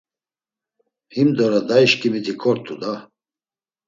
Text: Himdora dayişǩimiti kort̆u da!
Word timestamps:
Himdora 1.13 1.59
dayişǩimiti 1.67 2.33
kort̆u 2.41 2.75
da! 2.81 2.93